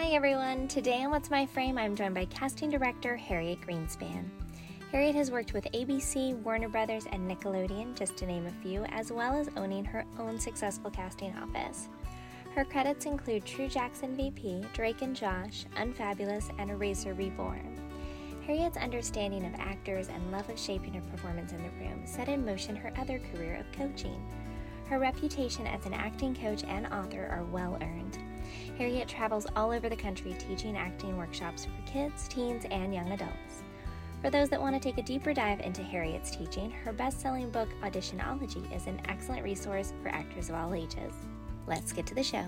[0.00, 0.68] Hi everyone.
[0.68, 4.26] Today on What's My Frame, I'm joined by casting director Harriet Greenspan.
[4.92, 9.10] Harriet has worked with ABC, Warner Brothers, and Nickelodeon, just to name a few, as
[9.10, 11.88] well as owning her own successful casting office.
[12.54, 17.76] Her credits include True Jackson VP, Drake and Josh, Unfabulous, and Eraser Reborn.
[18.46, 22.46] Harriet's understanding of actors and love of shaping a performance in the room set in
[22.46, 24.24] motion her other career of coaching.
[24.88, 28.16] Her reputation as an acting coach and author are well earned.
[28.78, 33.64] Harriet travels all over the country teaching acting workshops for kids, teens, and young adults.
[34.22, 37.50] For those that want to take a deeper dive into Harriet's teaching, her best selling
[37.50, 41.12] book, Auditionology, is an excellent resource for actors of all ages.
[41.66, 42.44] Let's get to the show.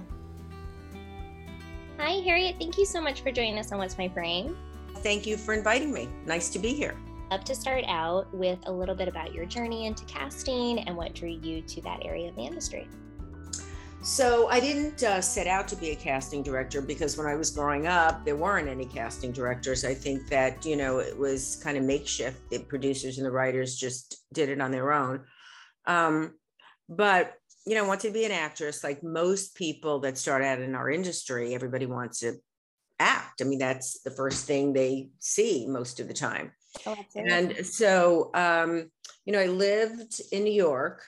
[1.99, 2.57] Hi, Harriet.
[2.61, 4.57] Thank you so much for joining us on What's My Frame.
[4.99, 6.09] Thank you for inviting me.
[6.27, 6.97] Nice to be here.
[7.33, 11.13] Up to start out with a little bit about your journey into casting and what
[11.13, 12.89] drew you to that area of the industry.
[14.03, 17.51] So, I didn't uh, set out to be a casting director because when I was
[17.51, 19.85] growing up, there weren't any casting directors.
[19.85, 22.49] I think that, you know, it was kind of makeshift.
[22.51, 25.25] The producers and the writers just did it on their own.
[25.87, 26.35] Um,
[26.89, 27.35] but,
[27.67, 30.75] you know, I wanted to be an actress like most people that start out in
[30.75, 32.35] our industry, everybody wants to
[32.99, 33.43] act.
[33.43, 36.53] I mean, that's the first thing they see most of the time.
[36.87, 38.91] Oh, and so, um,
[39.27, 41.03] you know, I lived in New York,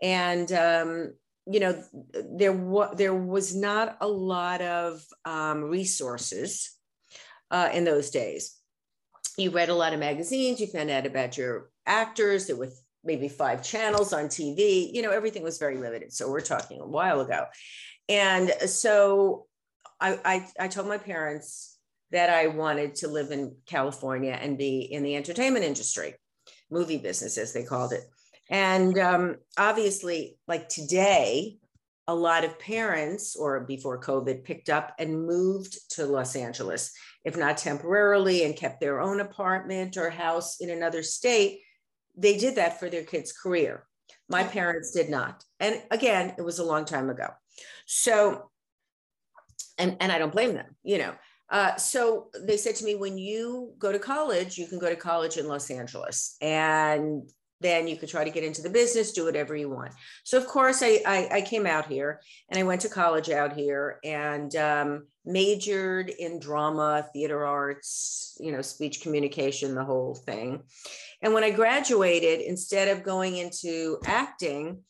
[0.00, 1.12] and um,
[1.50, 1.82] you know,
[2.12, 6.76] there was there was not a lot of um, resources
[7.50, 8.56] uh, in those days.
[9.36, 10.60] You read a lot of magazines.
[10.60, 12.46] You found out about your actors.
[12.46, 12.70] There were
[13.02, 14.92] maybe five channels on TV.
[14.92, 16.12] You know, everything was very limited.
[16.12, 17.46] So we're talking a while ago,
[18.08, 19.46] and so
[20.00, 21.78] I, I, I told my parents
[22.10, 26.14] that I wanted to live in California and be in the entertainment industry,
[26.70, 28.02] movie business, as they called it.
[28.50, 31.58] And um, obviously, like today,
[32.06, 36.92] a lot of parents, or before COVID, picked up and moved to Los Angeles,
[37.24, 41.60] if not temporarily, and kept their own apartment or house in another state.
[42.16, 43.84] They did that for their kids' career.
[44.30, 45.44] My parents did not.
[45.60, 47.28] And again, it was a long time ago.
[47.86, 48.50] So
[49.78, 51.14] and and I don't blame them, you know.
[51.50, 54.96] Uh, so they said to me, when you go to college, you can go to
[54.96, 57.22] college in Los Angeles, and
[57.60, 59.92] then you could try to get into the business, do whatever you want.
[60.24, 63.54] So of course, I I, I came out here and I went to college out
[63.54, 70.62] here and um, majored in drama, theater arts, you know, speech communication, the whole thing.
[71.20, 74.82] And when I graduated, instead of going into acting,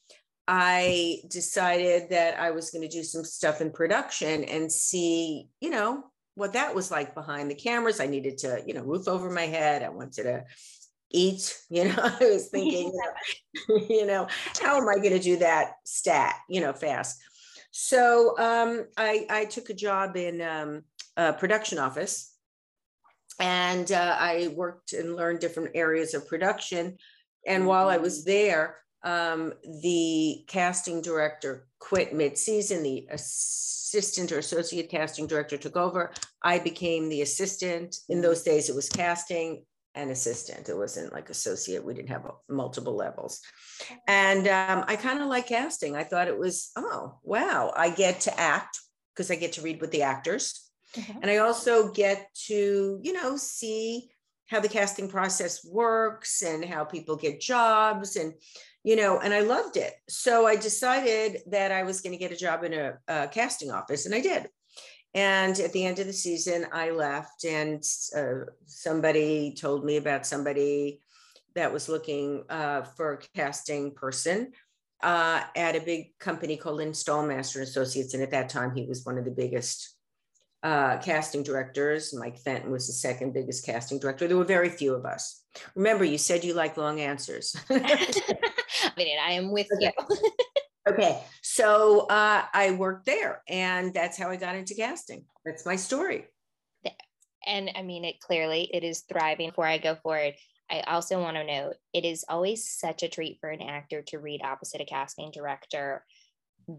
[0.47, 5.71] I decided that I was going to do some stuff in production and see, you
[5.71, 6.05] know,
[6.37, 8.01] what that was like behind the cameras.
[8.01, 9.83] I needed to, you know, roof over my head.
[9.83, 10.45] I wanted to
[11.11, 12.93] eat, you know, I was thinking,
[13.89, 14.27] you know,
[14.61, 17.21] how am I going to do that stat, you know, fast?
[17.71, 20.83] So um, I, I took a job in um,
[21.17, 22.35] a production office
[23.39, 26.97] and uh, I worked and learned different areas of production.
[27.47, 28.31] And while I was mm-hmm.
[28.31, 29.53] there, um,
[29.83, 37.09] the casting director quit mid-season the assistant or associate casting director took over i became
[37.09, 39.65] the assistant in those days it was casting
[39.95, 43.41] and assistant it wasn't like associate we didn't have multiple levels
[44.07, 48.21] and um, i kind of like casting i thought it was oh wow i get
[48.21, 48.79] to act
[49.15, 51.19] because i get to read with the actors mm-hmm.
[51.23, 54.09] and i also get to you know see
[54.47, 58.33] how the casting process works and how people get jobs and
[58.85, 59.93] you know, and I loved it.
[60.09, 63.71] So I decided that I was going to get a job in a, a, casting
[63.71, 64.49] office, and I did.
[65.15, 67.83] And at the end of the season, I left, and
[68.17, 71.01] uh, somebody told me about somebody
[71.55, 74.53] that was looking uh, for a casting person
[75.03, 78.15] uh, at a big company called Lynn Stalmaster Associates.
[78.15, 79.97] And at that time, he was one of the biggest
[80.63, 82.13] uh, casting directors.
[82.15, 84.27] Mike Fenton was the second biggest casting director.
[84.27, 85.43] There were very few of us.
[85.75, 87.57] Remember, you said you like long answers.
[87.71, 89.93] I mean, I am with okay.
[90.11, 90.33] you.
[90.89, 91.23] okay.
[91.59, 95.25] So uh, I worked there, and that's how I got into casting.
[95.45, 96.27] That's my story.
[97.45, 99.49] And I mean, it clearly it is thriving.
[99.49, 100.35] Before I go forward,
[100.71, 104.21] I also want to note it is always such a treat for an actor to
[104.21, 106.05] read opposite a casting director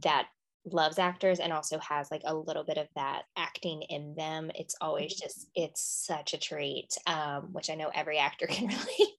[0.04, 0.28] that
[0.66, 4.76] loves actors and also has like a little bit of that acting in them it's
[4.82, 5.26] always mm-hmm.
[5.26, 9.19] just it's such a treat um, which i know every actor can relate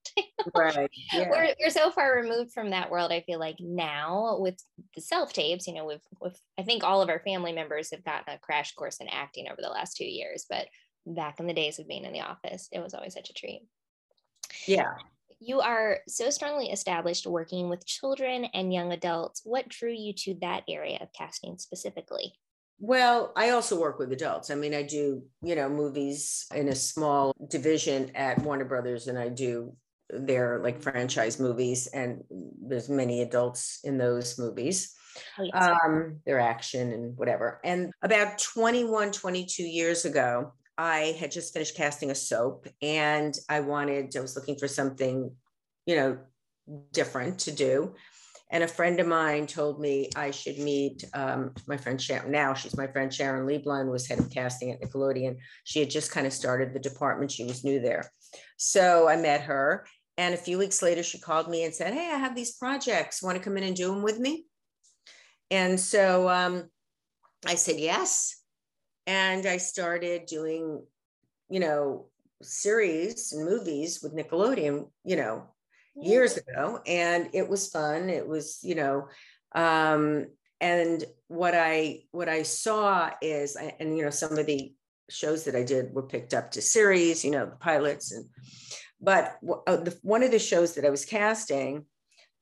[0.55, 1.29] right yeah.
[1.29, 4.59] we're, we're so far removed from that world i feel like now with
[4.95, 8.05] the self tapes you know with, with i think all of our family members have
[8.05, 10.67] gotten a crash course in acting over the last two years but
[11.07, 13.62] back in the days of being in the office it was always such a treat
[14.67, 14.95] yeah
[15.41, 19.41] you are so strongly established working with children and young adults.
[19.43, 22.35] What drew you to that area of casting specifically?
[22.79, 24.51] Well, I also work with adults.
[24.51, 29.19] I mean, I do, you know, movies in a small division at Warner Brothers, and
[29.19, 29.75] I do
[30.12, 34.95] their like franchise movies, and there's many adults in those movies.
[35.39, 37.61] Oh, um, their action and whatever.
[37.65, 43.61] And about 21, 22 years ago, I had just finished casting a soap and I
[43.61, 45.31] wanted, I was looking for something,
[45.85, 46.19] you know,
[46.93, 47.95] different to do.
[48.53, 52.33] And a friend of mine told me I should meet um, my friend Sharon.
[52.33, 55.37] Now she's my friend Sharon Lieblein, was head of casting at Nickelodeon.
[55.65, 57.31] She had just kind of started the department.
[57.31, 58.11] She was new there.
[58.57, 59.87] So I met her.
[60.20, 63.22] And a few weeks later, she called me and said, Hey, I have these projects.
[63.22, 64.44] Want to come in and do them with me?
[65.50, 66.69] And so um,
[67.46, 68.37] I said, Yes.
[69.06, 70.84] And I started doing,
[71.49, 72.11] you know,
[72.43, 75.46] series and movies with Nickelodeon, you know,
[75.96, 79.08] years ago and it was fun it was you know
[79.55, 80.26] um
[80.61, 84.73] and what i what i saw is and you know some of the
[85.11, 88.25] shows that i did were picked up to series you know the pilots and
[89.00, 91.85] but uh, the, one of the shows that i was casting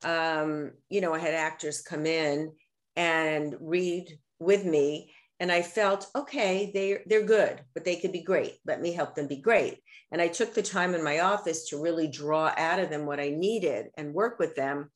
[0.05, 2.53] um you know i had actors come in
[2.97, 8.23] and read with me and i felt okay they they're good but they could be
[8.23, 9.79] great let me help them be great
[10.11, 13.21] and I took the time in my office to really draw out of them what
[13.21, 14.91] I needed and work with them.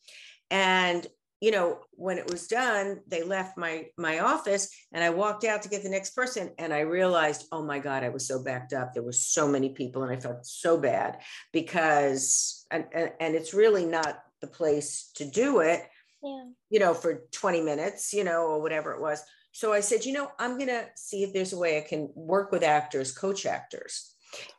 [0.50, 1.06] And
[1.42, 5.60] you know when it was done they left my my office and i walked out
[5.60, 8.72] to get the next person and i realized oh my god i was so backed
[8.72, 8.94] up.
[8.94, 11.18] There were so many people and i felt so bad
[11.52, 15.82] because and and, and it's really not the place to do it
[16.22, 16.44] yeah.
[16.70, 19.22] you know for 20 minutes you know or whatever it was.
[19.50, 22.08] So i said you know i'm going to see if there's a way i can
[22.14, 24.11] work with actors coach actors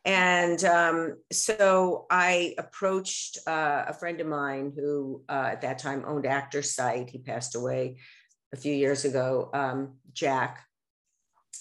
[0.06, 6.04] and um, so I approached uh, a friend of mine who uh, at that time
[6.06, 7.10] owned Actorsite.
[7.10, 7.98] He passed away
[8.54, 10.64] a few years ago, um, Jack.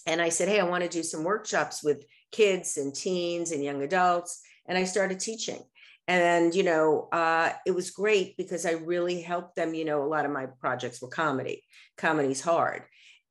[0.06, 3.62] And I said, Hey, I want to do some workshops with kids and teens and
[3.62, 4.43] young adults.
[4.67, 5.62] And I started teaching.
[6.08, 9.73] And, you know, uh, it was great because I really helped them.
[9.73, 11.65] You know, a lot of my projects were comedy,
[11.97, 12.82] comedy's hard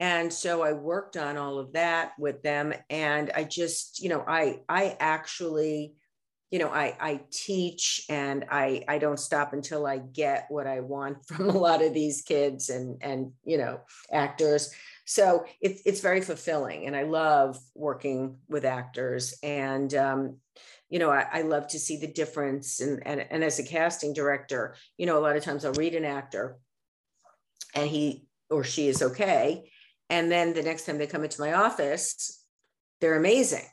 [0.02, 4.26] and so i worked on all of that with them and i just you know
[4.28, 5.94] i i actually
[6.50, 10.82] you know i i teach and i i don't stop until i get what i
[10.82, 13.80] want from a lot of these kids and and you know
[14.12, 14.74] actors.
[15.06, 19.34] So it's it's very fulfilling and i love working with actors.
[19.44, 20.38] And um
[20.90, 24.14] you know I, I love to see the difference and, and and as a casting
[24.14, 26.58] director you know a lot of times i'll read an actor
[27.74, 29.72] and he or she is okay
[30.12, 32.44] and then the next time they come into my office,
[33.00, 33.66] they're amazing.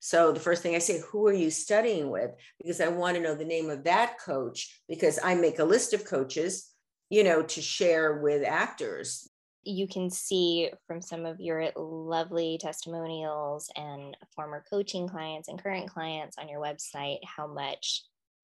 [0.00, 2.30] So the first thing I say, who are you studying with?
[2.58, 5.92] Because I want to know the name of that coach because I make a list
[5.92, 6.70] of coaches,
[7.10, 9.28] you know, to share with actors.
[9.64, 15.90] You can see from some of your lovely testimonials and former coaching clients and current
[15.90, 18.02] clients on your website how much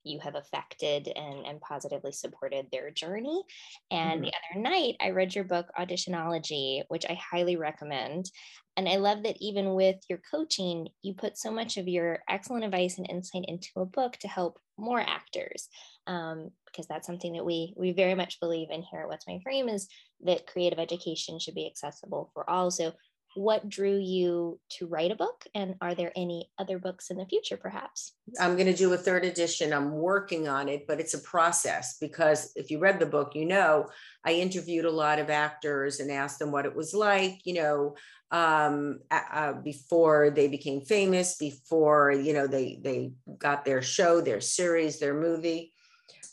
[0.08, 3.42] you have affected and, and positively supported their journey.
[3.90, 4.22] And mm-hmm.
[4.22, 8.30] the other night, I read your book, Auditionology, which I highly recommend.
[8.76, 12.64] And I love that even with your coaching, you put so much of your excellent
[12.64, 15.68] advice and insight into a book to help more actors.
[16.06, 19.40] Um, because that's something that we we very much believe in here at What's My
[19.42, 19.88] Frame is
[20.24, 22.70] that creative education should be accessible for all.
[22.70, 22.92] So
[23.34, 27.26] what drew you to write a book and are there any other books in the
[27.26, 28.14] future perhaps?
[28.40, 29.72] I'm going to do a third edition.
[29.72, 33.44] I'm working on it but it's a process because if you read the book you
[33.44, 33.86] know
[34.24, 37.94] i interviewed a lot of actors and asked them what it was like you know
[38.30, 44.40] um, uh, before they became famous before you know they they got their show their
[44.40, 45.72] series their movie.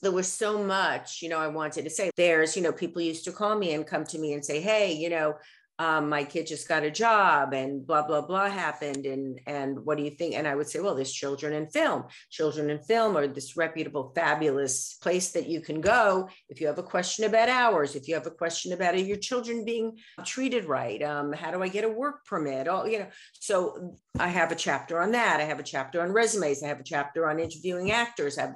[0.01, 3.23] There was so much you know i wanted to say there's you know people used
[3.25, 5.35] to call me and come to me and say hey you know
[5.77, 9.97] um, my kid just got a job and blah blah blah happened and and what
[9.97, 10.35] do you think?
[10.35, 12.05] And i would say well there's children in film.
[12.29, 16.79] Children in film are this reputable fabulous place that you can go if you have
[16.79, 21.03] a question about hours if you have a question about your children being treated right?
[21.03, 22.67] Um, how do i get a work permit?
[22.67, 25.41] All you know so i have a chapter on that.
[25.41, 26.63] I have a chapter on resumes.
[26.63, 28.37] I have a chapter on interviewing actors.
[28.37, 28.55] I have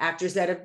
[0.00, 0.62] actors that have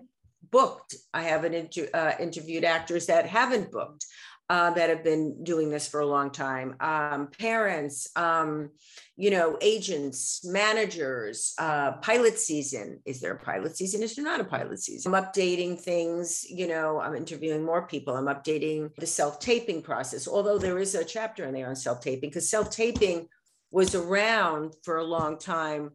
[0.51, 0.95] booked.
[1.13, 4.05] I haven't inter- uh, interviewed actors that haven't booked
[4.49, 6.75] uh, that have been doing this for a long time.
[6.79, 8.71] Um, parents um,
[9.15, 12.99] you know agents managers uh, pilot season.
[13.05, 14.01] Is there a pilot season?
[14.01, 15.13] Is there not a pilot season?
[15.13, 18.15] I'm updating things you know i'm interviewing more people.
[18.15, 22.49] I'm updating the self-taping process although there is a chapter in there on self-taping because
[22.49, 23.27] self-taping
[23.71, 25.91] was around for a long time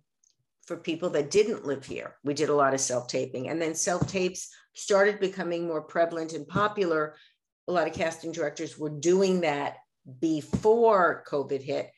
[0.66, 2.16] for people that didn't live here.
[2.24, 7.16] We did a lot of self-taping and then self-tapes started becoming more prevalent and popular
[7.68, 9.76] a lot of casting directors were doing that
[10.20, 11.90] before COVID hit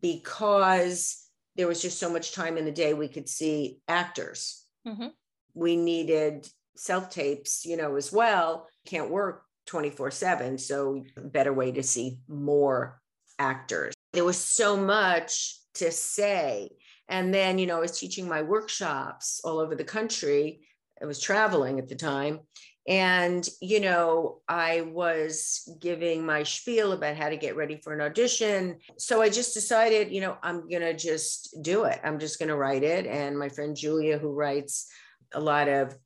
[0.00, 1.18] because
[1.56, 4.64] there was just so much time in the day we could see actors.
[4.86, 5.08] Mm-hmm.
[5.54, 8.68] We needed self tapes, you know, as well.
[8.86, 10.58] Can't work 24 7.
[10.58, 13.00] So, better way to see more
[13.38, 13.94] actors.
[14.12, 16.70] There was so much to say.
[17.08, 20.60] And then, you know, I was teaching my workshops all over the country.
[21.00, 22.40] I was traveling at the time.
[22.88, 28.00] And, you know, I was giving my spiel about how to get ready for an
[28.00, 28.78] audition.
[28.98, 32.00] So I just decided, you know, I'm going to just do it.
[32.02, 33.06] I'm just going to write it.
[33.06, 34.90] And my friend Julia, who writes
[35.32, 35.96] a lot of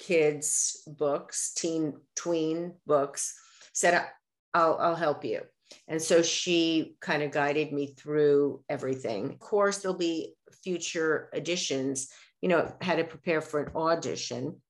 [0.00, 3.38] kids' books, teen, tween books,
[3.72, 4.04] said,
[4.52, 5.42] I'll, I'll help you.
[5.86, 9.30] And so she kind of guided me through everything.
[9.30, 12.10] Of course, there'll be future editions,
[12.40, 14.60] you know, how to prepare for an audition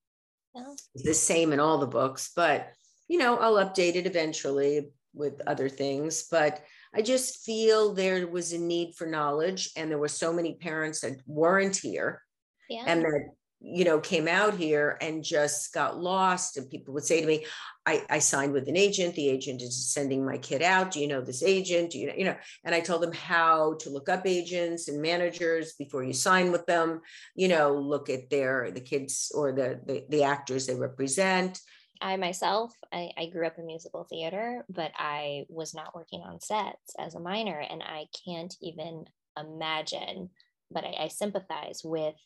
[0.95, 2.73] the same in all the books, but
[3.09, 6.27] you know, I'll update it eventually with other things.
[6.31, 6.63] But
[6.95, 11.01] I just feel there was a need for knowledge, and there were so many parents
[11.01, 12.23] that weren't here,
[12.69, 12.85] yeah.
[12.87, 13.29] and that
[13.61, 17.45] you know came out here and just got lost and people would say to me
[17.87, 21.09] I, I signed with an agent the agent is sending my kid out do you
[21.09, 24.09] know this agent do you know you know and i told them how to look
[24.09, 27.01] up agents and managers before you sign with them
[27.35, 31.61] you know look at their the kids or the the, the actors they represent
[32.01, 36.41] I myself, I, I, grew up in musical theater, but I was not working on
[36.41, 39.05] sets as a minor, and I can't even
[39.41, 40.31] imagine.
[40.71, 42.17] But I, I sympathize with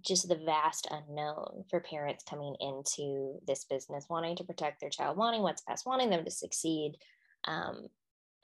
[0.00, 5.16] just the vast unknown for parents coming into this business, wanting to protect their child,
[5.16, 6.96] wanting what's best, wanting them to succeed.
[7.44, 7.88] Um,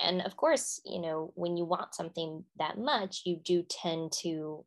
[0.00, 4.64] and of course, you know, when you want something that much, you do tend to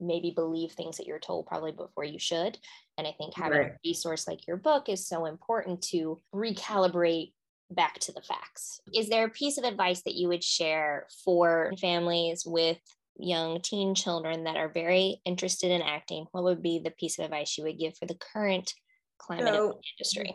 [0.00, 2.58] maybe believe things that you're told probably before you should.
[2.96, 3.72] And I think having right.
[3.72, 7.32] a resource like your book is so important to recalibrate
[7.70, 8.80] back to the facts.
[8.94, 12.78] Is there a piece of advice that you would share for families with
[13.22, 17.24] young teen children that are very interested in acting, what would be the piece of
[17.24, 18.72] advice you would give for the current
[19.18, 20.34] climate so, of the industry?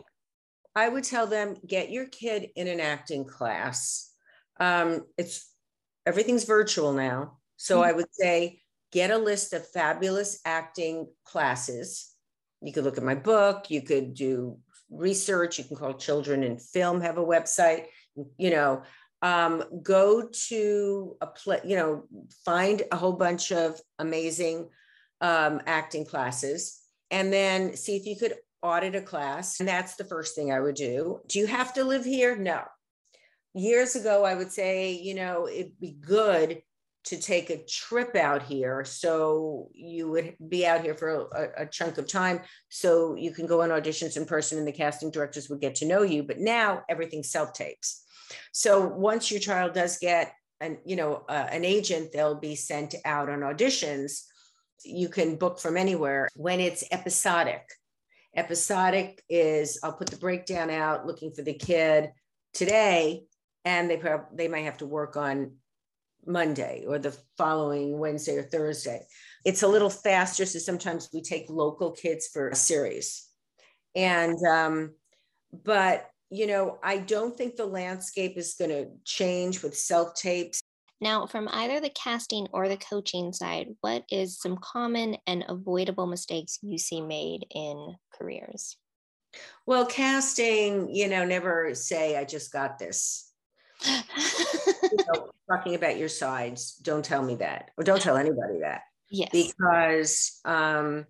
[0.75, 4.11] I would tell them get your kid in an acting class.
[4.59, 5.49] Um, it's
[6.05, 7.37] everything's virtual now.
[7.57, 7.89] So mm-hmm.
[7.89, 8.61] I would say
[8.91, 12.11] get a list of fabulous acting classes.
[12.61, 14.57] You could look at my book, you could do
[14.89, 17.85] research, you can call children in film, have a website,
[18.37, 18.83] you know,
[19.25, 22.03] um, go to a play, you know,
[22.45, 24.69] find a whole bunch of amazing
[25.19, 26.79] um, acting classes
[27.09, 29.59] and then see if you could audit a class.
[29.59, 31.21] And that's the first thing I would do.
[31.27, 32.35] Do you have to live here?
[32.35, 32.61] No.
[33.55, 36.61] Years ago, I would say, you know, it'd be good
[37.05, 38.85] to take a trip out here.
[38.85, 42.41] So you would be out here for a, a, chunk of time.
[42.69, 45.87] So you can go on auditions in person and the casting directors would get to
[45.87, 46.21] know you.
[46.21, 48.04] But now everything's self tapes.
[48.51, 52.95] So once your child does get an, you know, uh, an agent, they'll be sent
[53.05, 54.23] out on auditions.
[54.83, 57.63] You can book from anywhere when it's episodic.
[58.35, 62.11] Episodic is I'll put the breakdown out looking for the kid
[62.53, 63.23] today,
[63.63, 65.53] and they probably they might have to work on
[66.25, 69.05] Monday or the following Wednesday or Thursday.
[69.45, 73.25] It's a little faster, so sometimes we take local kids for a series,
[73.95, 74.95] and um,
[75.63, 80.61] but you know, I don't think the landscape is going to change with self tapes.
[81.01, 86.07] Now, from either the casting or the coaching side, what is some common and avoidable
[86.07, 88.77] mistakes you see made in careers?
[89.65, 93.31] Well, casting, you know, never say, I just got this.
[93.85, 98.83] you know, talking about your sides, don't tell me that, or don't tell anybody that.
[99.09, 99.29] Yes.
[99.31, 101.05] Because um,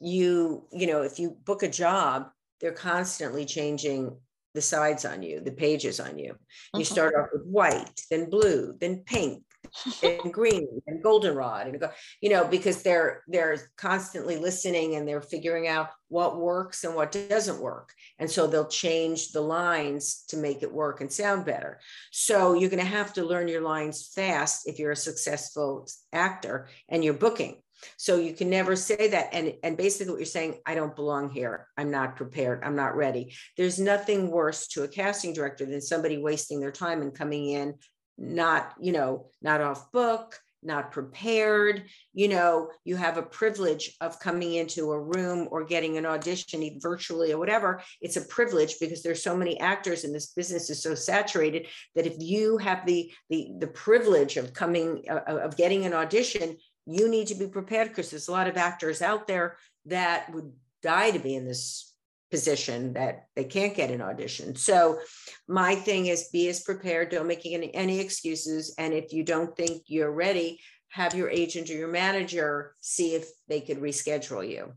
[0.00, 4.16] you, you know, if you book a job, they're constantly changing
[4.58, 6.34] the sides on you, the pages on you.
[6.74, 6.84] You uh-huh.
[6.84, 9.44] start off with white, then blue, then pink,
[10.02, 11.80] and green, and goldenrod, and
[12.20, 17.12] you know because they're they're constantly listening and they're figuring out what works and what
[17.12, 21.78] doesn't work, and so they'll change the lines to make it work and sound better.
[22.10, 26.66] So you're going to have to learn your lines fast if you're a successful actor
[26.88, 27.62] and you're booking
[27.96, 29.28] so you can never say that.
[29.32, 31.66] And, and basically, what you're saying, I don't belong here.
[31.76, 32.62] I'm not prepared.
[32.64, 33.34] I'm not ready.
[33.56, 37.74] There's nothing worse to a casting director than somebody wasting their time and coming in
[38.18, 41.84] not, you know, not off book, not prepared.
[42.12, 46.78] You know, you have a privilege of coming into a room or getting an audition
[46.80, 47.80] virtually or whatever.
[48.00, 52.06] It's a privilege because there's so many actors and this business is so saturated that
[52.06, 56.56] if you have the the the privilege of coming uh, of getting an audition,
[56.88, 60.52] you need to be prepared because there's a lot of actors out there that would
[60.82, 61.94] die to be in this
[62.30, 64.54] position that they can't get an audition.
[64.54, 64.98] So
[65.46, 68.74] my thing is be as prepared, don't make any, any excuses.
[68.78, 73.28] And if you don't think you're ready, have your agent or your manager see if
[73.48, 74.72] they could reschedule you.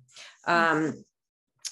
[0.48, 1.04] Um,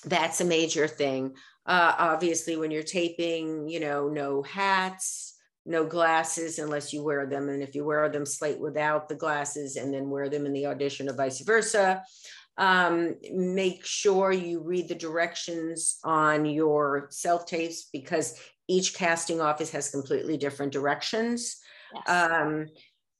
[0.06, 1.36] that's a major thing.
[1.66, 5.39] Uh, obviously, when you're taping, you know, no hats,
[5.70, 7.48] no glasses unless you wear them.
[7.48, 10.66] And if you wear them, slate without the glasses and then wear them in the
[10.66, 12.04] audition or vice versa.
[12.58, 19.72] Um, make sure you read the directions on your self tapes because each casting office
[19.72, 21.58] has completely different directions.
[21.94, 22.10] Yes.
[22.10, 22.66] Um,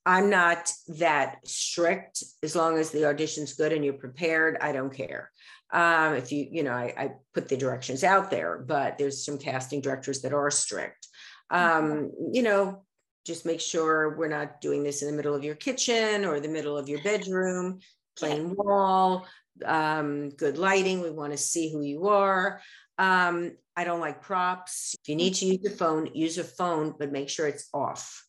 [0.04, 4.58] I'm not that strict as long as the audition's good and you're prepared.
[4.60, 5.30] I don't care.
[5.72, 9.38] Um, if you, you know, I, I, put the directions out there, but there's some
[9.38, 11.06] casting directors that are strict.
[11.52, 11.84] Mm-hmm.
[11.84, 12.84] Um, you know,
[13.26, 16.48] just make sure we're not doing this in the middle of your kitchen or the
[16.48, 17.80] middle of your bedroom
[18.16, 19.26] plain wall,
[19.64, 21.00] um, good lighting.
[21.00, 22.60] We want to see who you are.
[22.98, 24.94] Um, I don't like props.
[25.02, 28.24] If you need to use a phone, use a phone, but make sure it's off.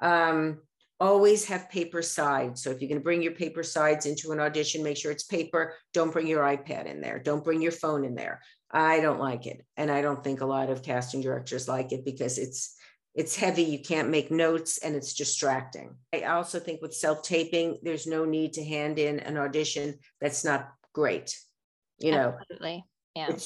[0.00, 0.60] Um,
[1.00, 2.62] always have paper sides.
[2.62, 5.24] So if you're going to bring your paper sides into an audition, make sure it's
[5.24, 5.74] paper.
[5.92, 7.18] Don't bring your iPad in there.
[7.18, 8.40] Don't bring your phone in there.
[8.72, 9.64] I don't like it.
[9.76, 12.76] And I don't think a lot of casting directors like it because it's
[13.14, 18.06] it's heavy you can't make notes and it's distracting i also think with self-taping there's
[18.06, 21.36] no need to hand in an audition that's not great
[21.98, 22.84] you know Absolutely.
[23.16, 23.36] yeah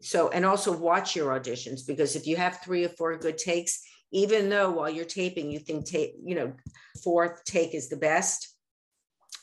[0.00, 3.80] so and also watch your auditions because if you have three or four good takes
[4.12, 6.52] even though while you're taping you think take you know
[7.02, 8.54] fourth take is the best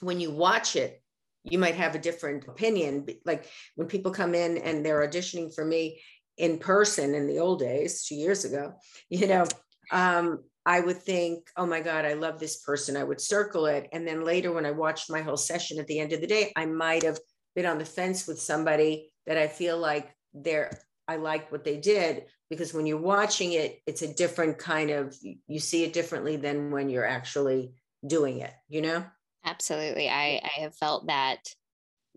[0.01, 1.01] when you watch it
[1.43, 5.65] you might have a different opinion like when people come in and they're auditioning for
[5.65, 6.00] me
[6.38, 8.74] in person in the old days two years ago
[9.10, 9.45] you know
[9.91, 12.95] um, I would think, oh my God, I love this person.
[12.95, 13.89] I would circle it.
[13.91, 16.53] And then later, when I watched my whole session at the end of the day,
[16.55, 17.17] I might have
[17.55, 20.71] been on the fence with somebody that I feel like they're,
[21.07, 22.25] I like what they did.
[22.50, 25.15] Because when you're watching it, it's a different kind of,
[25.48, 27.74] you see it differently than when you're actually
[28.05, 29.03] doing it, you know?
[29.45, 30.07] Absolutely.
[30.10, 31.39] I, I have felt that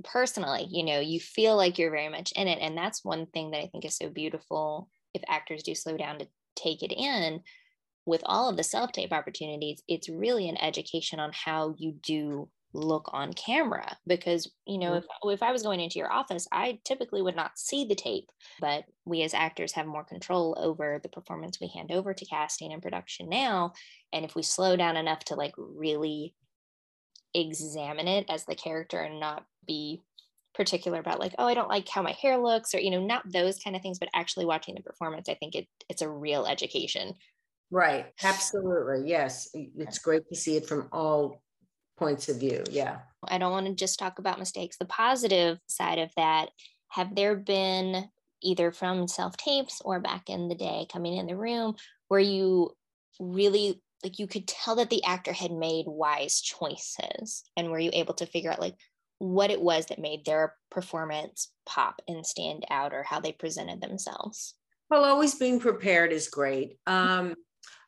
[0.02, 2.58] personally, you know, you feel like you're very much in it.
[2.60, 6.18] And that's one thing that I think is so beautiful if actors do slow down
[6.18, 7.40] to take it in
[8.06, 12.48] with all of the self tape opportunities, it's really an education on how you do
[12.74, 15.28] look on camera because you know mm-hmm.
[15.28, 18.28] if, if i was going into your office i typically would not see the tape
[18.60, 22.72] but we as actors have more control over the performance we hand over to casting
[22.72, 23.72] and production now
[24.12, 26.34] and if we slow down enough to like really
[27.34, 30.00] examine it as the character and not be
[30.54, 33.24] particular about like oh i don't like how my hair looks or you know not
[33.30, 36.46] those kind of things but actually watching the performance i think it, it's a real
[36.46, 37.14] education.
[37.70, 38.06] Right.
[38.22, 39.08] Absolutely.
[39.08, 39.50] Yes.
[39.52, 41.42] It's great to see it from all
[41.96, 42.62] points of view.
[42.70, 42.98] Yeah.
[43.28, 44.76] I don't want to just talk about mistakes.
[44.76, 46.50] The positive side of that
[46.88, 48.08] have there been
[48.42, 51.74] either from self tapes or back in the day coming in the room
[52.08, 52.70] where you
[53.18, 57.90] really like you could tell that the actor had made wise choices and were you
[57.92, 58.76] able to figure out like
[59.18, 63.80] what it was that made their performance pop and stand out or how they presented
[63.80, 64.54] themselves?
[64.90, 66.78] Well, always being prepared is great.
[66.86, 67.34] Um,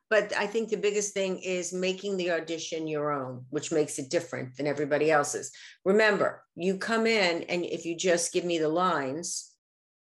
[0.09, 4.09] but I think the biggest thing is making the audition your own, which makes it
[4.09, 5.51] different than everybody else's.
[5.85, 9.51] Remember, you come in and if you just give me the lines,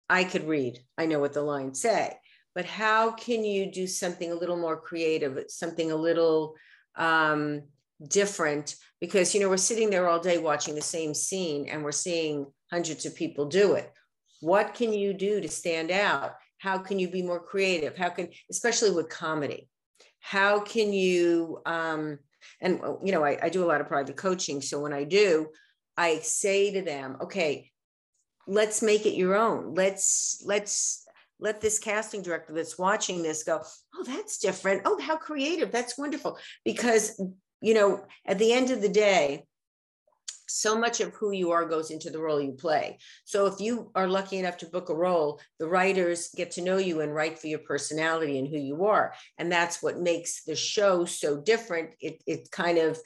[0.08, 2.16] I could read, I know what the lines say.
[2.56, 6.56] But how can you do something a little more creative, something a little
[6.96, 7.62] um,
[8.08, 8.74] different?
[9.00, 12.46] Because you know we're sitting there all day watching the same scene and we're seeing
[12.72, 13.92] hundreds of people do it.
[14.40, 16.32] What can you do to stand out?
[16.58, 17.96] How can you be more creative?
[17.96, 19.68] How can especially with comedy
[20.20, 22.18] how can you um
[22.60, 24.60] and you know I, I do a lot of private coaching.
[24.60, 25.48] So when i do
[25.96, 27.70] i say to them okay
[28.46, 29.74] let's make it your own.
[29.74, 31.05] Let's let's
[31.38, 33.62] let this casting director that's watching this go
[33.94, 37.20] oh that's different oh how creative that's wonderful because
[37.60, 39.44] you know, at the end of the day,
[40.48, 42.98] so much of who you are goes into the role you play.
[43.24, 46.76] So if you are lucky enough to book a role, the writers get to know
[46.76, 49.12] you and write for your personality and who you are.
[49.38, 51.94] And that's what makes the show so different.
[52.00, 52.98] It, it kind of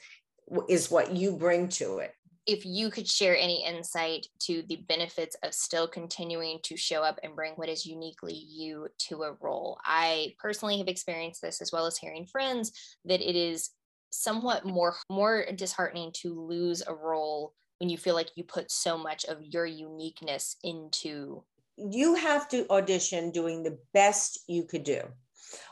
[0.69, 2.13] is what you bring to it.
[2.47, 7.19] If you could share any insight to the benefits of still continuing to show up
[7.23, 9.79] and bring what is uniquely you to a role.
[9.85, 12.71] I personally have experienced this as well as hearing friends
[13.05, 13.69] that it is
[14.11, 18.97] somewhat more more disheartening to lose a role when you feel like you put so
[18.97, 21.43] much of your uniqueness into
[21.77, 25.01] you have to audition doing the best you could do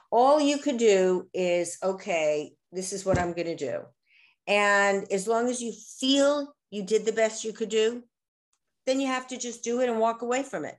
[0.10, 3.82] all you could do is okay this is what i'm going to do
[4.48, 8.04] and as long as you feel you did the best you could do
[8.86, 10.78] then you have to just do it and walk away from it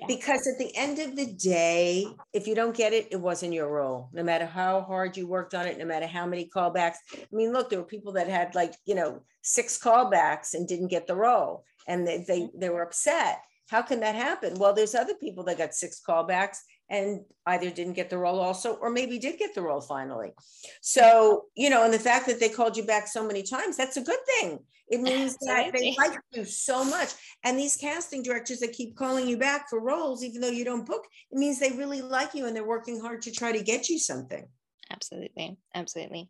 [0.00, 0.06] Yeah.
[0.06, 3.68] Because at the end of the day, if you don't get it, it wasn't your
[3.68, 4.08] role.
[4.12, 6.96] No matter how hard you worked on it, no matter how many callbacks.
[7.12, 10.88] I mean, look, there were people that had like, you know, six callbacks and didn't
[10.88, 13.42] get the role and they, they, they were upset.
[13.68, 14.54] How can that happen?
[14.58, 16.58] Well, there's other people that got six callbacks
[16.90, 20.32] and either didn't get the role also or maybe did get the role finally.
[20.80, 23.96] So you know and the fact that they called you back so many times that's
[23.96, 24.58] a good thing.
[24.86, 27.08] It means that they like you so much.
[27.42, 30.86] And these casting directors that keep calling you back for roles even though you don't
[30.86, 33.88] book it means they really like you and they're working hard to try to get
[33.88, 34.46] you something.
[34.90, 36.28] Absolutely absolutely.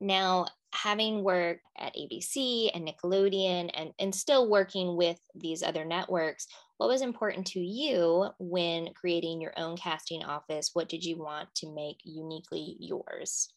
[0.00, 6.48] Now having worked at abc and nickelodeon and, and still working with these other networks
[6.78, 10.70] what was important to you when creating your own casting office?
[10.72, 13.52] What did you want to make uniquely yours?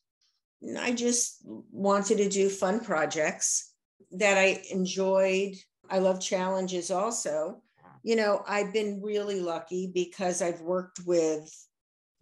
[0.80, 3.74] I just wanted to do fun projects
[4.12, 5.56] that I enjoyed.
[5.90, 7.62] I love challenges also.
[8.04, 11.50] You know, I've been really lucky because I've worked with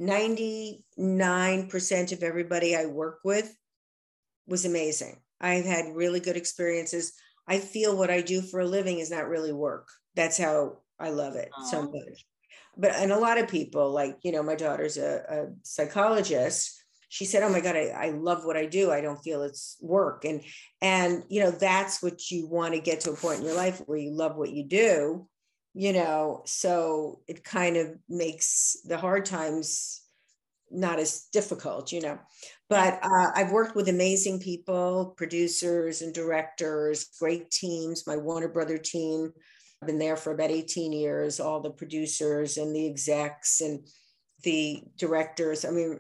[0.02, 3.56] 99% of everybody I work with
[4.48, 5.22] was amazing.
[5.40, 7.14] I've had really good experiences.
[7.48, 9.88] I feel what I do for a living is not really work.
[10.16, 12.26] That's how I love it so much.
[12.78, 16.82] But and a lot of people, like you know, my daughter's a, a psychologist.
[17.10, 18.92] She said, "Oh my God, I, I love what I do.
[18.92, 20.42] I don't feel it's work." And
[20.82, 23.82] and you know, that's what you want to get to a point in your life
[23.86, 25.28] where you love what you do.
[25.74, 30.02] You know, so it kind of makes the hard times
[30.72, 32.20] not as difficult, you know.
[32.70, 38.08] But uh, I've worked with amazing people, producers and directors, great teams.
[38.08, 39.32] My Warner Brother team
[39.86, 43.88] been there for about 18 years, all the producers and the execs and
[44.44, 45.66] the directors.
[45.66, 46.00] I mean,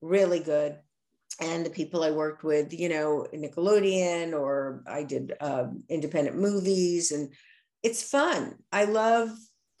[0.00, 0.78] really good.
[1.40, 7.12] And the people I worked with, you know, Nickelodeon or I did um, independent movies
[7.12, 7.32] and
[7.82, 8.56] it's fun.
[8.72, 9.30] I love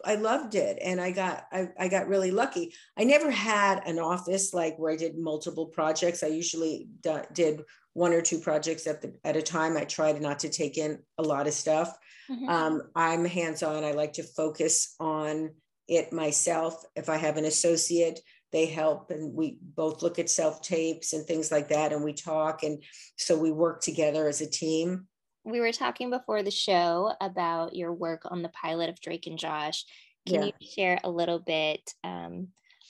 [0.04, 2.74] I loved it and I got I, I got really lucky.
[2.96, 6.22] I never had an office like where I did multiple projects.
[6.22, 7.62] I usually d- did
[7.94, 9.76] one or two projects at the at a time.
[9.76, 11.96] I tried not to take in a lot of stuff.
[12.30, 12.48] Mm-hmm.
[12.48, 13.84] Um, I'm hands on.
[13.84, 15.50] I like to focus on
[15.88, 16.84] it myself.
[16.94, 18.20] If I have an associate,
[18.52, 22.12] they help and we both look at self tapes and things like that and we
[22.12, 22.62] talk.
[22.62, 22.82] And
[23.16, 25.06] so we work together as a team.
[25.44, 29.38] We were talking before the show about your work on the pilot of Drake and
[29.38, 29.84] Josh.
[30.26, 30.44] Can yeah.
[30.46, 32.48] you share a little bit um,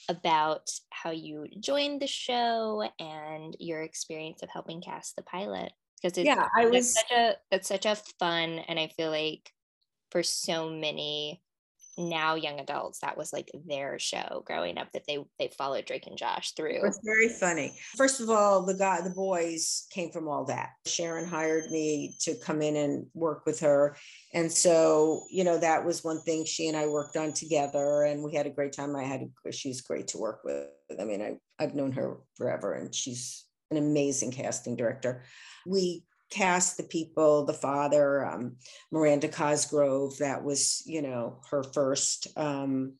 [0.09, 5.71] about how you joined the show and your experience of helping cast the pilot?
[6.01, 9.51] Because yeah, I was such a it's such a fun and I feel like
[10.11, 11.41] for so many
[11.97, 16.05] now young adults that was like their show growing up that they they followed Drake
[16.05, 16.85] and Josh through.
[16.85, 17.73] It's very funny.
[17.95, 20.69] First of all, the guy the boys came from all that.
[20.85, 23.97] Sharon hired me to come in and work with her.
[24.33, 28.23] And so, you know, that was one thing she and I worked on together and
[28.23, 28.95] we had a great time.
[28.95, 30.67] I had a, she's great to work with.
[30.99, 35.23] I mean, I I've known her forever and she's an amazing casting director.
[35.67, 38.57] We cast the people, the father, um,
[38.91, 42.93] Miranda Cosgrove, that was, you know, her first, um,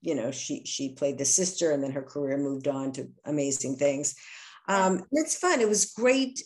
[0.00, 3.76] you know, she, she played the sister and then her career moved on to amazing
[3.76, 4.14] things.
[4.68, 5.60] Um, it's fun.
[5.60, 6.42] It was great.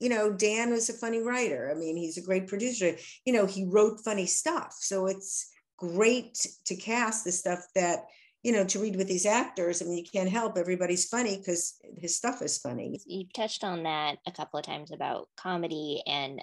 [0.00, 1.70] You know, Dan was a funny writer.
[1.70, 2.96] I mean, he's a great producer.
[3.24, 4.74] You know, he wrote funny stuff.
[4.80, 8.00] So it's great to cast the stuff that
[8.48, 11.74] you know, to read with these actors, I mean, you can't help everybody's funny because
[11.98, 12.98] his stuff is funny.
[13.04, 16.40] You've touched on that a couple of times about comedy, and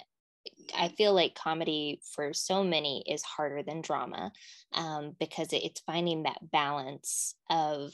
[0.78, 4.30] I feel like comedy for so many is harder than drama
[4.72, 7.92] um, because it's finding that balance of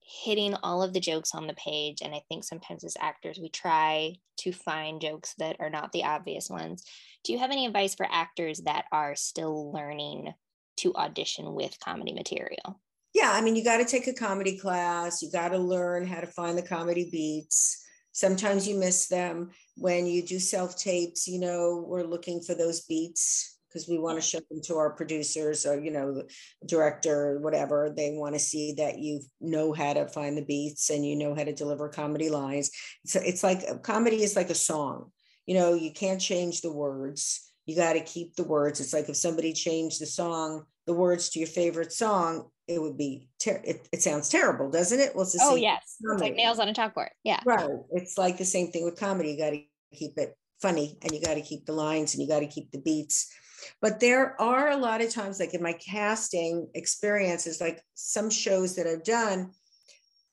[0.00, 1.98] hitting all of the jokes on the page.
[2.00, 6.04] And I think sometimes as actors, we try to find jokes that are not the
[6.04, 6.84] obvious ones.
[7.22, 10.32] Do you have any advice for actors that are still learning
[10.78, 12.80] to audition with comedy material?
[13.16, 15.22] Yeah, I mean, you got to take a comedy class.
[15.22, 17.82] You got to learn how to find the comedy beats.
[18.12, 21.26] Sometimes you miss them when you do self tapes.
[21.26, 24.90] You know, we're looking for those beats because we want to show them to our
[24.90, 26.24] producers or you know,
[26.66, 27.90] director, whatever.
[27.96, 31.34] They want to see that you know how to find the beats and you know
[31.34, 32.70] how to deliver comedy lines.
[33.06, 35.10] So it's like comedy is like a song.
[35.46, 37.50] You know, you can't change the words.
[37.64, 38.78] You got to keep the words.
[38.78, 42.96] It's like if somebody changed the song, the words to your favorite song, it would
[42.96, 45.14] be ter- it, it sounds terrible doesn't it?
[45.14, 47.40] Well it's oh yes it's like nails on a chalkboard yeah.
[47.44, 49.62] Right it's like the same thing with comedy you got to
[49.94, 52.70] keep it funny and you got to keep the lines and you got to keep
[52.70, 53.32] the beats.
[53.80, 58.76] But there are a lot of times like in my casting experiences like some shows
[58.76, 59.50] that i've done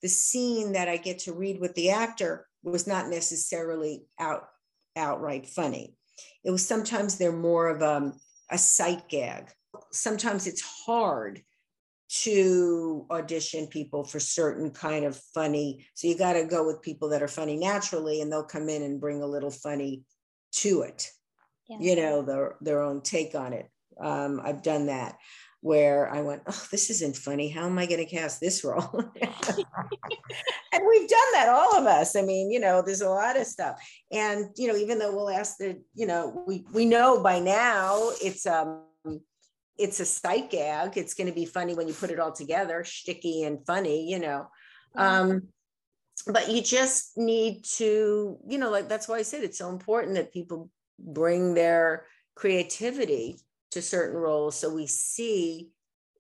[0.01, 4.43] the scene that i get to read with the actor was not necessarily out
[4.95, 5.95] outright funny.
[6.43, 8.19] It was sometimes they're more of a, um,
[8.49, 9.49] a sight gag.
[9.91, 11.41] Sometimes it's hard
[12.21, 15.85] to audition people for certain kind of funny.
[15.95, 18.83] So you got to go with people that are funny naturally, and they'll come in
[18.83, 20.03] and bring a little funny
[20.53, 21.09] to it.
[21.67, 21.77] Yeah.
[21.79, 23.69] You know, their their own take on it.
[23.99, 25.17] Um, I've done that
[25.61, 27.47] where I went, oh, this isn't funny.
[27.47, 28.89] How am I going to cast this role?
[29.21, 32.17] and we've done that, all of us.
[32.17, 33.81] I mean, you know, there's a lot of stuff.
[34.11, 38.09] And, you know, even though we'll ask the, you know, we, we know by now
[38.21, 38.81] it's, um,
[39.77, 40.97] it's a sight gag.
[40.97, 44.19] It's going to be funny when you put it all together, sticky and funny, you
[44.19, 44.47] know.
[44.95, 45.49] Um,
[46.27, 50.15] but you just need to, you know, like that's why I said it's so important
[50.15, 52.05] that people bring their
[52.35, 53.37] creativity
[53.71, 55.71] to certain roles so we see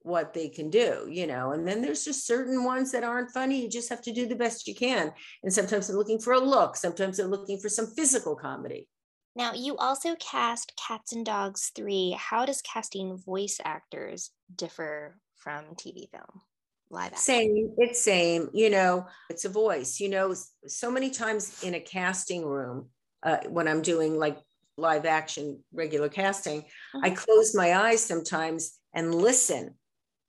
[0.01, 1.51] what they can do, you know.
[1.51, 3.61] And then there's just certain ones that aren't funny.
[3.61, 5.13] You just have to do the best you can.
[5.43, 8.87] And sometimes they're looking for a look, sometimes they're looking for some physical comedy.
[9.35, 12.15] Now, you also cast Cats and Dogs 3.
[12.19, 16.41] How does casting voice actors differ from TV film?
[16.89, 17.17] Live action?
[17.17, 18.49] Same, it's same.
[18.53, 19.99] You know, it's a voice.
[19.99, 20.35] You know,
[20.67, 22.89] so many times in a casting room,
[23.23, 24.37] uh, when I'm doing like
[24.77, 27.05] live action regular casting, mm-hmm.
[27.05, 29.73] I close my eyes sometimes and listen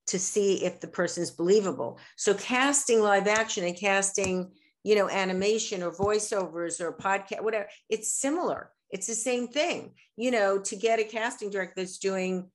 [0.07, 1.99] to see if the person's believable.
[2.17, 8.13] So casting live action and casting, you know, animation or voiceovers or podcast, whatever, it's
[8.13, 8.71] similar.
[8.95, 9.91] It's the same thing.
[10.17, 12.49] You know, to get a casting director that's doing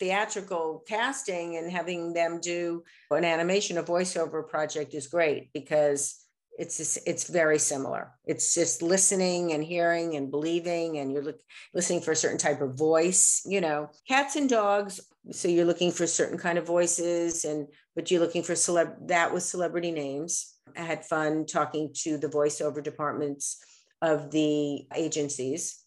[0.00, 6.24] theatrical casting and having them do an animation, a voiceover project is great because
[6.58, 8.12] it's just, it's very similar.
[8.24, 11.40] It's just listening and hearing and believing, and you're look,
[11.74, 13.42] listening for a certain type of voice.
[13.44, 15.00] You know, cats and dogs.
[15.32, 19.08] So you're looking for certain kind of voices, and but you're looking for celeb.
[19.08, 20.54] That was celebrity names.
[20.78, 23.58] I had fun talking to the voiceover departments
[24.04, 25.80] of the agencies.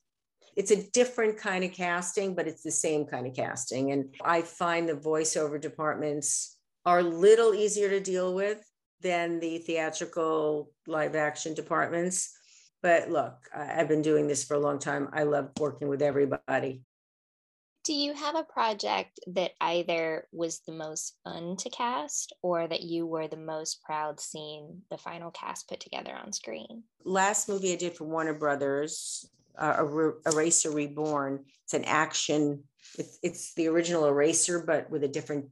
[0.55, 3.91] It's a different kind of casting, but it's the same kind of casting.
[3.91, 8.59] And I find the voiceover departments are a little easier to deal with
[9.01, 12.35] than the theatrical live action departments.
[12.81, 15.09] But look, I've been doing this for a long time.
[15.13, 16.81] I love working with everybody.
[17.87, 22.81] Do you have a project that either was the most fun to cast or that
[22.81, 26.83] you were the most proud seeing the final cast put together on screen?
[27.05, 29.85] Last movie I did for Warner Brothers, uh,
[30.25, 31.45] Eraser Reborn.
[31.63, 32.65] It's an action.
[32.99, 35.45] It's, it's the original Eraser, but with a different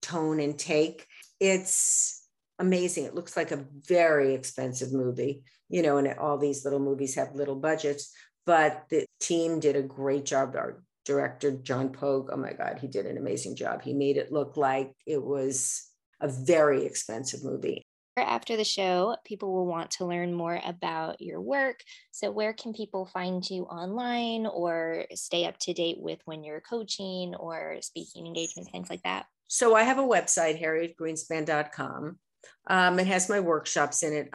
[0.00, 1.06] tone and take.
[1.40, 2.26] It's
[2.58, 3.04] amazing.
[3.04, 7.34] It looks like a very expensive movie, you know, and all these little movies have
[7.34, 8.14] little budgets,
[8.46, 10.56] but the team did a great job.
[10.56, 13.82] Our director, John Pogue, oh my God, he did an amazing job.
[13.82, 15.88] He made it look like it was
[16.20, 17.82] a very expensive movie.
[18.16, 21.80] After the show, people will want to learn more about your work.
[22.10, 26.60] So, where can people find you online or stay up to date with when you're
[26.60, 29.26] coaching or speaking engagements, things like that?
[29.48, 32.18] So, I have a website, harrietgreenspan.com.
[32.66, 34.30] Um, it has my workshops in it.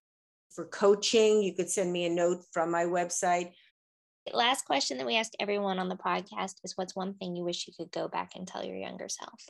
[0.50, 3.52] For coaching, you could send me a note from my website.
[4.34, 7.68] Last question that we ask everyone on the podcast is what's one thing you wish
[7.68, 9.50] you could go back and tell your younger self?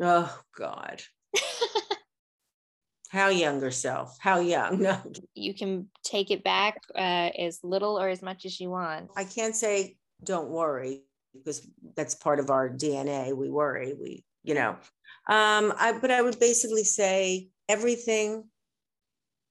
[0.00, 1.02] Oh, God.
[3.10, 4.16] How younger self?
[4.20, 4.78] How young?
[4.82, 5.00] No.
[5.34, 9.10] You can take it back uh, as little or as much as you want.
[9.16, 11.02] I can't say don't worry
[11.34, 13.34] because that's part of our DNA.
[13.36, 13.94] We worry.
[13.98, 14.76] We, you know.
[15.28, 18.44] Um, I, but I would basically say everything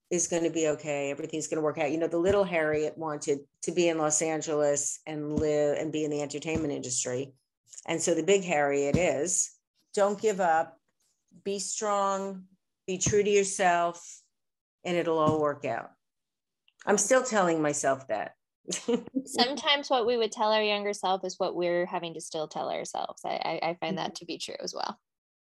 [0.10, 1.12] is going to be okay.
[1.12, 1.92] Everything's going to work out.
[1.92, 6.04] You know, the little Harriet wanted to be in Los Angeles and live and be
[6.04, 7.34] in the entertainment industry.
[7.88, 9.52] And so the big Harriet is
[9.94, 10.78] don't give up,
[11.44, 12.44] be strong,
[12.86, 14.22] be true to yourself,
[14.84, 15.92] and it'll all work out.
[16.86, 18.34] I'm still telling myself that.
[19.26, 22.70] Sometimes what we would tell our younger self is what we're having to still tell
[22.70, 23.22] ourselves.
[23.26, 24.14] I, I, I find that mm-hmm.
[24.16, 25.00] to be true as well.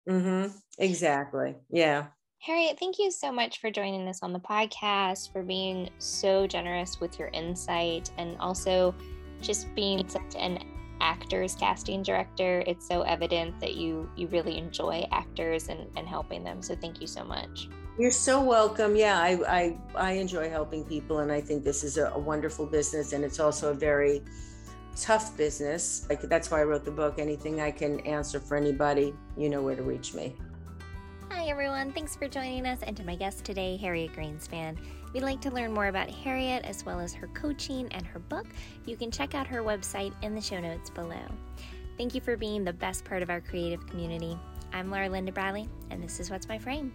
[0.10, 0.56] Mm-hmm.
[0.78, 1.56] Exactly.
[1.70, 2.08] Yeah.
[2.39, 7.00] Harriet, thank you so much for joining us on the podcast, for being so generous
[7.02, 8.95] with your insight, and also
[9.41, 10.60] just being such an
[11.02, 12.63] actors casting director.
[12.65, 16.62] It's so evident that you you really enjoy actors and, and helping them.
[16.62, 17.69] So thank you so much.
[18.00, 18.95] You're so welcome.
[18.95, 22.65] Yeah, I I, I enjoy helping people, and I think this is a, a wonderful
[22.65, 24.23] business, and it's also a very
[24.95, 26.06] tough business.
[26.10, 27.19] Like that's why I wrote the book.
[27.19, 30.36] Anything I can answer for anybody, you know where to reach me.
[31.38, 31.91] Hi, everyone.
[31.91, 34.76] Thanks for joining us and to my guest today, Harriet Greenspan.
[34.76, 38.17] If you'd like to learn more about Harriet as well as her coaching and her
[38.17, 38.47] book,
[38.88, 41.21] you can check out her website in the show notes below.
[41.95, 44.36] Thank you for being the best part of our creative community.
[44.73, 46.91] I'm Laura Linda Bradley, and this is What's My Frame.